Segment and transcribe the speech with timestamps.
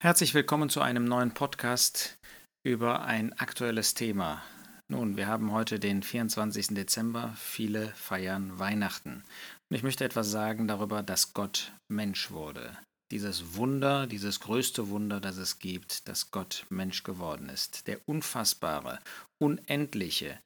[0.00, 2.18] Herzlich willkommen zu einem neuen Podcast
[2.62, 4.44] über ein aktuelles Thema.
[4.86, 6.68] Nun, wir haben heute den 24.
[6.68, 9.24] Dezember, viele feiern Weihnachten.
[9.68, 12.78] Und ich möchte etwas sagen darüber, dass Gott Mensch wurde.
[13.10, 17.88] Dieses Wunder, dieses größte Wunder, das es gibt, dass Gott Mensch geworden ist.
[17.88, 19.00] Der unfassbare,
[19.38, 20.38] unendliche,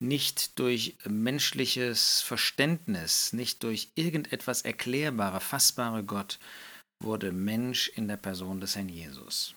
[0.00, 6.40] nicht durch menschliches Verständnis, nicht durch irgendetwas erklärbare, fassbare Gott,
[7.02, 9.54] wurde Mensch in der Person des Herrn Jesus.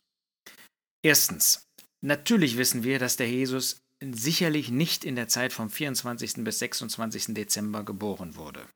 [1.03, 1.65] Erstens,
[2.01, 6.43] natürlich wissen wir, dass der Jesus sicherlich nicht in der Zeit vom 24.
[6.43, 7.33] bis 26.
[7.33, 8.67] Dezember geboren wurde.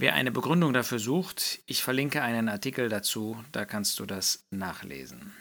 [0.00, 5.32] Wer eine Begründung dafür sucht, ich verlinke einen Artikel dazu, da kannst du das nachlesen.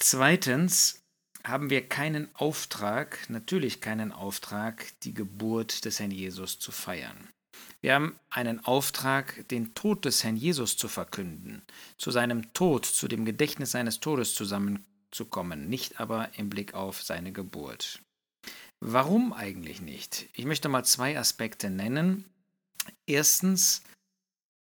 [0.00, 1.00] Zweitens
[1.44, 7.28] haben wir keinen Auftrag, natürlich keinen Auftrag, die Geburt des Herrn Jesus zu feiern.
[7.82, 11.62] Wir haben einen Auftrag, den Tod des Herrn Jesus zu verkünden,
[11.98, 17.32] zu seinem Tod, zu dem Gedächtnis seines Todes zusammenzukommen, nicht aber im Blick auf seine
[17.32, 18.00] Geburt.
[18.78, 20.28] Warum eigentlich nicht?
[20.32, 22.24] Ich möchte mal zwei Aspekte nennen.
[23.06, 23.82] Erstens,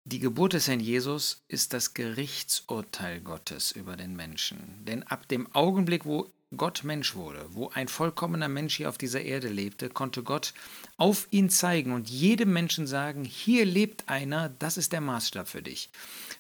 [0.06, 4.86] die Geburt des Herrn Jesus ist das Gerichtsurteil Gottes über den Menschen.
[4.86, 9.22] Denn ab dem Augenblick, wo Gott Mensch wurde, wo ein vollkommener Mensch hier auf dieser
[9.22, 10.53] Erde lebte, konnte Gott
[10.97, 15.61] auf ihn zeigen und jedem Menschen sagen, hier lebt einer, das ist der Maßstab für
[15.61, 15.92] dich.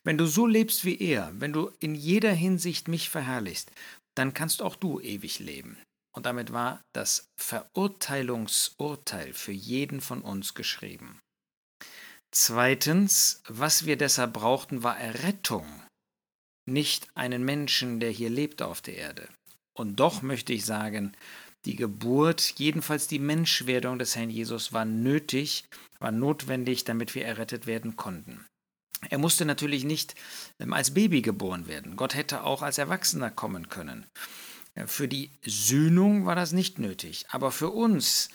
[0.03, 3.71] Wenn du so lebst wie er, wenn du in jeder Hinsicht mich verherrlichst,
[4.15, 5.77] dann kannst auch du ewig leben.
[6.11, 11.19] Und damit war das Verurteilungsurteil für jeden von uns geschrieben.
[12.31, 15.67] Zweitens, was wir deshalb brauchten, war Errettung,
[16.65, 19.29] nicht einen Menschen, der hier lebt auf der Erde.
[19.79, 21.13] Und doch möchte ich sagen,
[21.63, 25.63] die Geburt, jedenfalls die Menschwerdung des Herrn Jesus war nötig,
[25.99, 28.45] war notwendig, damit wir errettet werden konnten.
[29.09, 30.15] Er musste natürlich nicht
[30.59, 31.95] ähm, als Baby geboren werden.
[31.95, 34.05] Gott hätte auch als Erwachsener kommen können.
[34.85, 37.25] Für die Sühnung war das nicht nötig.
[37.29, 38.27] Aber für uns,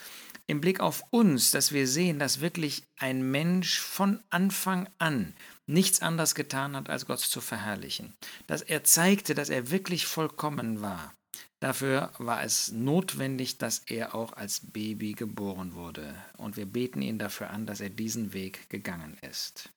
[0.46, 5.34] im Blick auf uns, dass wir sehen, dass wirklich ein Mensch von Anfang an
[5.66, 8.14] nichts anderes getan hat, als Gott zu verherrlichen.
[8.46, 11.14] Dass er zeigte, dass er wirklich vollkommen war.
[11.60, 16.14] Dafür war es notwendig, dass er auch als Baby geboren wurde.
[16.36, 19.70] Und wir beten ihn dafür an, dass er diesen Weg gegangen ist.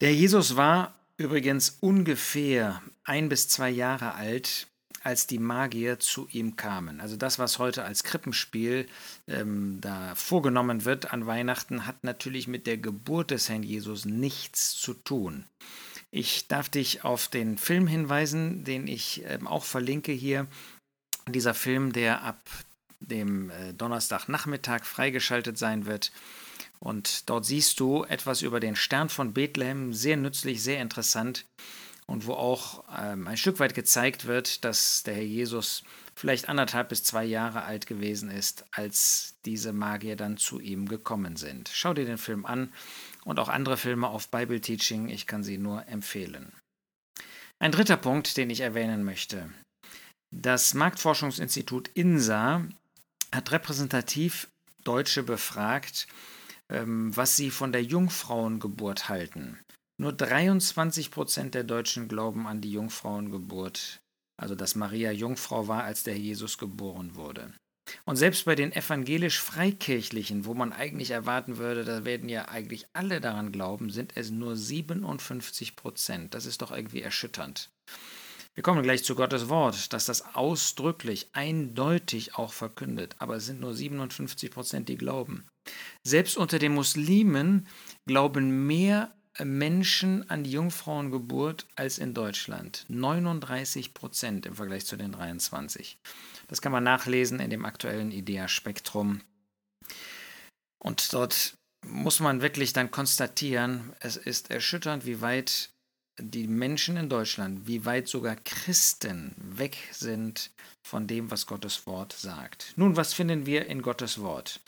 [0.00, 4.68] Der Jesus war übrigens ungefähr ein bis zwei Jahre alt,
[5.02, 7.00] als die Magier zu ihm kamen.
[7.00, 8.86] Also das, was heute als Krippenspiel
[9.26, 14.74] ähm, da vorgenommen wird an Weihnachten, hat natürlich mit der Geburt des Herrn Jesus nichts
[14.74, 15.44] zu tun.
[16.14, 20.46] Ich darf dich auf den Film hinweisen, den ich ähm, auch verlinke hier.
[21.26, 22.38] Dieser Film, der ab
[23.00, 26.12] dem äh, Donnerstagnachmittag freigeschaltet sein wird.
[26.78, 31.46] Und dort siehst du etwas über den Stern von Bethlehem, sehr nützlich, sehr interessant.
[32.06, 35.82] Und wo auch ähm, ein Stück weit gezeigt wird, dass der Herr Jesus
[36.14, 41.36] vielleicht anderthalb bis zwei Jahre alt gewesen ist, als diese Magier dann zu ihm gekommen
[41.36, 41.70] sind.
[41.72, 42.70] Schau dir den Film an
[43.24, 45.08] und auch andere Filme auf Bible Teaching.
[45.08, 46.52] Ich kann sie nur empfehlen.
[47.58, 49.50] Ein dritter Punkt, den ich erwähnen möchte.
[50.34, 52.66] Das Marktforschungsinstitut INSA
[53.32, 54.48] hat repräsentativ
[54.82, 56.08] Deutsche befragt,
[56.68, 59.58] ähm, was sie von der Jungfrauengeburt halten.
[60.00, 64.00] Nur 23 Prozent der Deutschen glauben an die Jungfrauengeburt,
[64.36, 67.52] also dass Maria Jungfrau war, als der Jesus geboren wurde.
[68.04, 73.20] Und selbst bei den evangelisch-freikirchlichen, wo man eigentlich erwarten würde, da werden ja eigentlich alle
[73.20, 76.34] daran glauben, sind es nur 57 Prozent.
[76.34, 77.70] Das ist doch irgendwie erschütternd.
[78.54, 83.60] Wir kommen gleich zu Gottes Wort, dass das ausdrücklich, eindeutig auch verkündet, aber es sind
[83.60, 85.46] nur 57 Prozent, die glauben.
[86.02, 87.66] Selbst unter den Muslimen
[88.06, 89.14] glauben mehr
[89.44, 92.84] Menschen an die Jungfrauengeburt als in Deutschland.
[92.88, 95.98] 39 Prozent im Vergleich zu den 23.
[96.48, 99.20] Das kann man nachlesen in dem aktuellen IDEA-Spektrum.
[100.78, 101.54] Und dort
[101.86, 105.70] muss man wirklich dann konstatieren, es ist erschütternd, wie weit
[106.18, 110.50] die Menschen in Deutschland, wie weit sogar Christen weg sind
[110.82, 112.74] von dem, was Gottes Wort sagt.
[112.76, 114.60] Nun, was finden wir in Gottes Wort?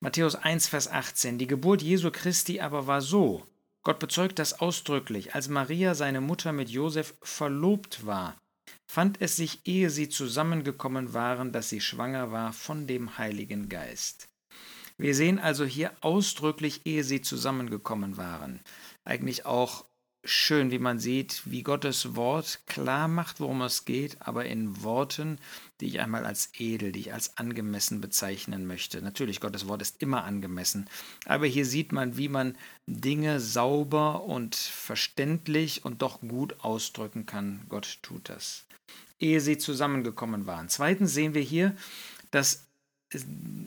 [0.00, 1.38] Matthäus 1, Vers 18.
[1.38, 3.46] Die Geburt Jesu Christi aber war so.
[3.84, 8.36] Gott bezeugt das ausdrücklich, als Maria, seine Mutter, mit Josef verlobt war
[8.90, 14.28] fand es sich, ehe sie zusammengekommen waren, dass sie schwanger war von dem Heiligen Geist.
[14.96, 18.60] Wir sehen also hier ausdrücklich, ehe sie zusammengekommen waren.
[19.04, 19.84] Eigentlich auch
[20.30, 25.38] schön, wie man sieht, wie Gottes Wort klar macht, worum es geht, aber in Worten,
[25.80, 29.02] die ich einmal als edel, die ich als angemessen bezeichnen möchte.
[29.02, 30.88] Natürlich, Gottes Wort ist immer angemessen,
[31.24, 37.62] aber hier sieht man, wie man Dinge sauber und verständlich und doch gut ausdrücken kann.
[37.68, 38.64] Gott tut das.
[39.18, 40.68] Ehe sie zusammengekommen waren.
[40.68, 41.76] Zweitens sehen wir hier,
[42.30, 42.67] dass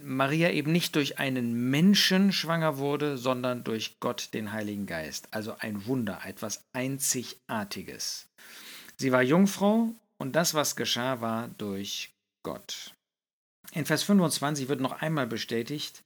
[0.04, 5.28] Maria eben nicht durch einen Menschen schwanger wurde, sondern durch Gott, den Heiligen Geist.
[5.32, 8.28] Also ein Wunder, etwas Einzigartiges.
[8.98, 12.12] Sie war Jungfrau und das, was geschah, war durch
[12.44, 12.94] Gott.
[13.74, 16.04] In Vers 25 wird noch einmal bestätigt,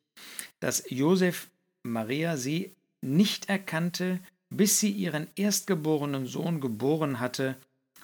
[0.59, 1.49] dass Josef
[1.83, 2.71] Maria sie
[3.01, 7.57] nicht erkannte, bis sie ihren erstgeborenen Sohn geboren hatte,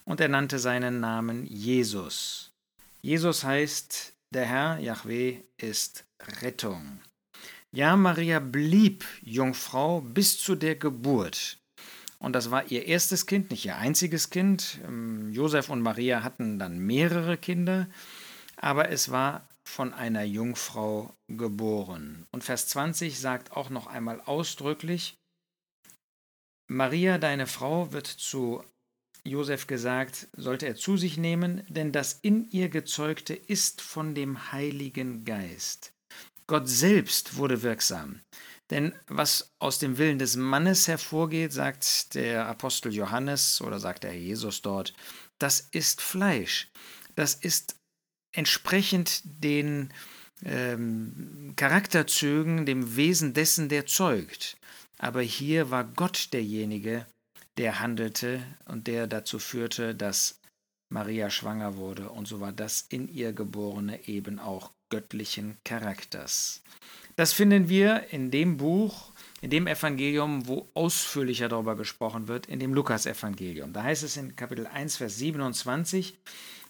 [0.03, 2.51] und er nannte seinen Namen Jesus.
[3.01, 6.05] Jesus heißt der Herr, Yahweh, ist
[6.41, 7.01] Rettung.
[7.71, 11.57] Ja, Maria blieb Jungfrau bis zu der Geburt.
[12.19, 14.79] Und das war ihr erstes Kind, nicht ihr einziges Kind.
[14.85, 17.87] Ähm, Josef und Maria hatten dann mehrere Kinder,
[18.57, 22.27] aber es war von einer Jungfrau geboren.
[22.31, 25.17] Und Vers 20 sagt auch noch einmal ausdrücklich,
[26.67, 28.63] Maria, deine Frau, wird zu
[29.23, 34.51] Josef gesagt, sollte er zu sich nehmen, denn das in ihr Gezeugte ist von dem
[34.51, 35.93] Heiligen Geist.
[36.47, 38.21] Gott selbst wurde wirksam.
[38.71, 44.17] Denn was aus dem Willen des Mannes hervorgeht, sagt der Apostel Johannes oder sagt der
[44.17, 44.93] Jesus dort,
[45.39, 46.71] das ist Fleisch.
[47.15, 47.75] Das ist
[48.33, 49.93] entsprechend den
[50.43, 54.57] ähm, Charakterzügen, dem Wesen dessen, der zeugt.
[54.97, 57.05] Aber hier war Gott derjenige,
[57.61, 60.39] der handelte und der dazu führte, dass
[60.89, 66.63] Maria schwanger wurde, und so war das in ihr geborene eben auch göttlichen Charakters.
[67.17, 69.11] Das finden wir in dem Buch,
[69.41, 73.73] in dem Evangelium, wo ausführlicher darüber gesprochen wird, in dem Lukasevangelium.
[73.73, 76.17] Da heißt es in Kapitel 1, Vers 27,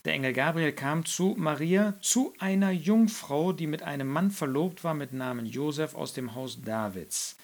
[0.04, 4.94] der Engel Gabriel kam zu Maria, zu einer Jungfrau, die mit einem Mann verlobt war
[4.94, 7.38] mit Namen Josef aus dem Haus Davids.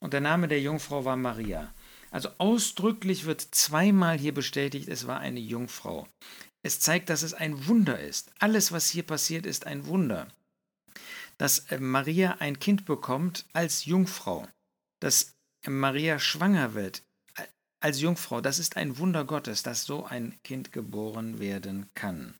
[0.00, 1.70] Und der Name der Jungfrau war Maria.
[2.14, 6.06] Also ausdrücklich wird zweimal hier bestätigt, es war eine Jungfrau.
[6.62, 8.30] Es zeigt, dass es ein Wunder ist.
[8.38, 10.28] Alles, was hier passiert, ist ein Wunder.
[11.38, 14.46] Dass äh, Maria ein Kind bekommt als Jungfrau,
[15.00, 15.34] dass
[15.66, 17.02] Maria schwanger wird
[17.36, 17.48] äh,
[17.80, 22.38] als Jungfrau, das ist ein Wunder Gottes, dass so ein Kind geboren werden kann.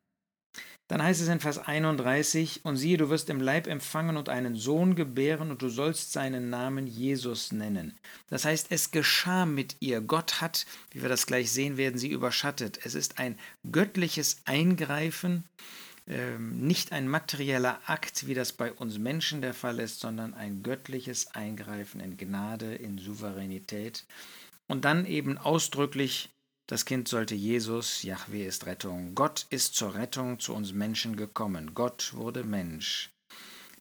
[0.88, 4.54] Dann heißt es in Vers 31, und siehe, du wirst im Leib empfangen und einen
[4.54, 7.98] Sohn gebären, und du sollst seinen Namen Jesus nennen.
[8.28, 10.02] Das heißt, es geschah mit ihr.
[10.02, 12.80] Gott hat, wie wir das gleich sehen werden, sie überschattet.
[12.84, 13.38] Es ist ein
[13.70, 15.44] göttliches Eingreifen,
[16.06, 20.62] ähm, nicht ein materieller Akt, wie das bei uns Menschen der Fall ist, sondern ein
[20.62, 24.04] göttliches Eingreifen in Gnade, in Souveränität.
[24.66, 26.30] Und dann eben ausdrücklich
[26.66, 29.14] das Kind sollte Jesus, Yahweh ist Rettung.
[29.14, 31.74] Gott ist zur Rettung zu uns Menschen gekommen.
[31.74, 33.10] Gott wurde Mensch.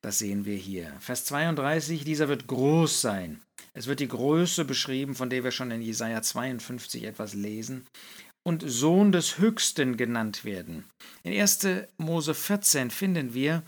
[0.02, 0.94] Das sehen wir hier.
[1.00, 3.42] Vers 32, dieser wird groß sein.
[3.74, 7.88] Es wird die Größe beschrieben, von der wir schon in Jesaja 52 etwas lesen.
[8.46, 10.84] Und Sohn des Höchsten genannt werden.
[11.24, 11.66] In 1.
[11.98, 13.64] Mose 14 finden wir,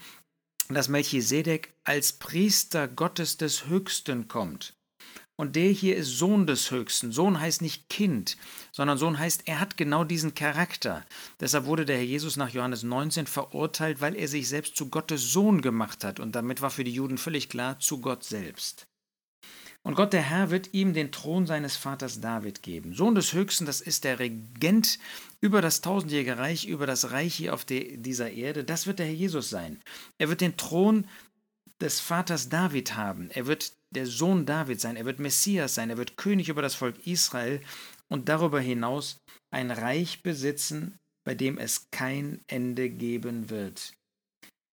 [0.68, 4.75] dass Melchisedek als Priester Gottes des Höchsten kommt.
[5.37, 7.11] Und der hier ist Sohn des Höchsten.
[7.11, 8.37] Sohn heißt nicht Kind,
[8.71, 11.05] sondern Sohn heißt, er hat genau diesen Charakter.
[11.39, 15.33] Deshalb wurde der Herr Jesus nach Johannes 19 verurteilt, weil er sich selbst zu Gottes
[15.33, 16.19] Sohn gemacht hat.
[16.21, 18.87] Und damit war für die Juden völlig klar, zu Gott selbst.
[19.85, 22.95] Und Gott der Herr wird ihm den Thron seines Vaters David geben.
[22.95, 24.97] Sohn des Höchsten, das ist der Regent
[25.41, 28.63] über das tausendjährige Reich, über das Reich hier auf dieser Erde.
[28.63, 29.80] Das wird der Herr Jesus sein.
[30.18, 31.06] Er wird den Thron
[31.80, 33.30] des Vaters David haben.
[33.30, 36.75] Er wird der Sohn David sein, er wird Messias sein, er wird König über das
[36.75, 37.61] Volk Israel
[38.07, 39.18] und darüber hinaus
[39.52, 43.94] ein Reich besitzen, bei dem es kein Ende geben wird.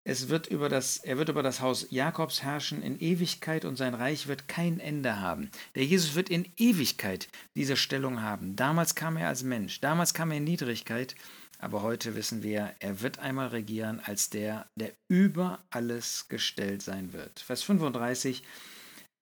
[0.05, 3.95] Es wird über das, er wird über das Haus Jakobs herrschen in Ewigkeit und sein
[3.95, 5.51] Reich wird kein Ende haben.
[5.77, 8.57] Der Jesus wird in Ewigkeit diese Stellung haben.
[8.57, 11.15] Damals kam er als Mensch, damals kam er in Niedrigkeit,
[11.61, 17.13] aber heute wissen wir, er wird einmal regieren als der, der über alles gestellt sein
[17.13, 17.39] wird.
[17.39, 18.43] Vers 35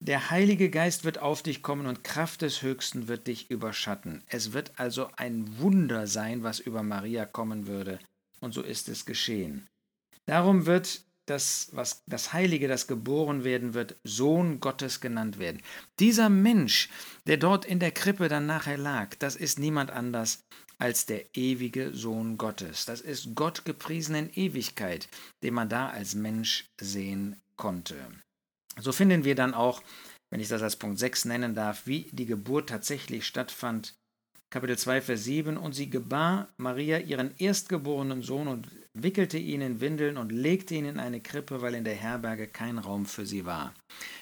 [0.01, 4.23] der Heilige Geist wird auf dich kommen und Kraft des Höchsten wird dich überschatten.
[4.27, 7.99] Es wird also ein Wunder sein, was über Maria kommen würde.
[8.39, 9.69] Und so ist es geschehen.
[10.25, 15.61] Darum wird das, was das Heilige, das geboren werden wird, Sohn Gottes genannt werden.
[15.99, 16.89] Dieser Mensch,
[17.27, 20.43] der dort in der Krippe dann nachher lag, das ist niemand anders
[20.79, 22.85] als der ewige Sohn Gottes.
[22.85, 25.07] Das ist Gott gepriesen in Ewigkeit,
[25.43, 27.95] den man da als Mensch sehen konnte.
[28.81, 29.81] So finden wir dann auch,
[30.29, 33.93] wenn ich das als Punkt 6 nennen darf, wie die Geburt tatsächlich stattfand
[34.51, 35.57] Kapitel 2, Vers 7.
[35.57, 40.85] Und sie gebar Maria ihren erstgeborenen Sohn und wickelte ihn in Windeln und legte ihn
[40.85, 43.73] in eine Krippe, weil in der Herberge kein Raum für sie war.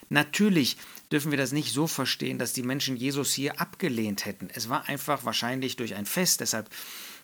[0.10, 0.78] Natürlich
[1.12, 4.50] dürfen wir das nicht so verstehen, dass die Menschen Jesus hier abgelehnt hätten.
[4.54, 6.70] Es war einfach wahrscheinlich durch ein Fest, deshalb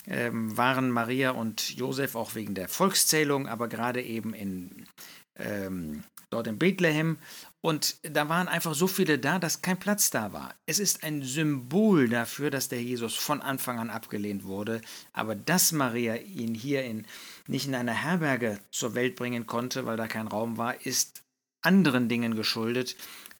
[0.07, 4.85] ähm, waren Maria und Josef auch wegen der Volkszählung, aber gerade eben in,
[5.37, 7.17] ähm, dort in Bethlehem.
[7.61, 10.53] Und da waren einfach so viele da, dass kein Platz da war.
[10.65, 14.81] Es ist ein Symbol dafür, dass der Jesus von Anfang an abgelehnt wurde.
[15.13, 17.05] Aber dass Maria ihn hier in,
[17.47, 21.23] nicht in einer Herberge zur Welt bringen konnte, weil da kein Raum war, ist
[21.61, 22.95] anderen Dingen geschuldet.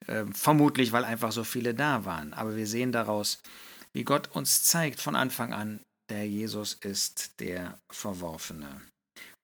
[0.08, 2.34] Äh, vermutlich, weil einfach so viele da waren.
[2.34, 3.42] Aber wir sehen daraus,
[3.94, 8.82] wie Gott uns zeigt von Anfang an, der Jesus ist der Verworfene.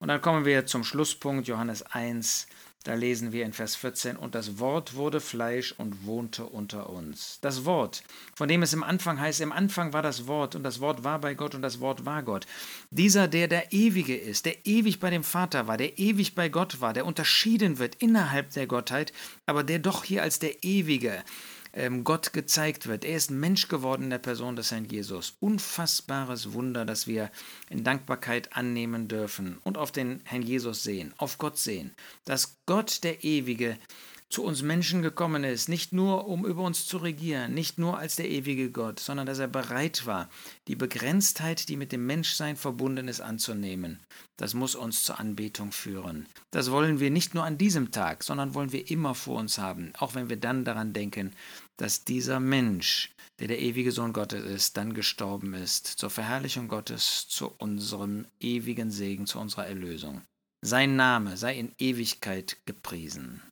[0.02, 2.48] Und dann kommen wir zum Schlusspunkt, Johannes 1,
[2.82, 7.38] da lesen wir in Vers 14, und das Wort wurde Fleisch und wohnte unter uns.
[7.40, 8.02] Das Wort,
[8.34, 11.20] von dem es im Anfang heißt, im Anfang war das Wort, und das Wort war
[11.20, 12.48] bei Gott, und das Wort war Gott.
[12.90, 16.80] Dieser, der der Ewige ist, der ewig bei dem Vater war, der ewig bei Gott
[16.80, 19.12] war, der unterschieden wird innerhalb der Gottheit,
[19.46, 21.22] aber der doch hier als der Ewige
[22.04, 23.04] Gott gezeigt wird.
[23.04, 25.36] Er ist Mensch geworden in der Person des Herrn Jesus.
[25.40, 27.30] Unfassbares Wunder, das wir
[27.70, 31.94] in Dankbarkeit annehmen dürfen und auf den Herrn Jesus sehen, auf Gott sehen.
[32.24, 33.78] Dass Gott der Ewige
[34.32, 38.16] zu uns Menschen gekommen ist, nicht nur um über uns zu regieren, nicht nur als
[38.16, 40.30] der ewige Gott, sondern dass er bereit war,
[40.68, 44.00] die Begrenztheit, die mit dem Menschsein verbunden ist, anzunehmen.
[44.38, 46.26] Das muss uns zur Anbetung führen.
[46.50, 49.92] Das wollen wir nicht nur an diesem Tag, sondern wollen wir immer vor uns haben,
[49.98, 51.32] auch wenn wir dann daran denken,
[51.76, 57.28] dass dieser Mensch, der der ewige Sohn Gottes ist, dann gestorben ist, zur Verherrlichung Gottes,
[57.28, 60.22] zu unserem ewigen Segen, zu unserer Erlösung.
[60.64, 63.42] Sein Name sei in Ewigkeit gepriesen.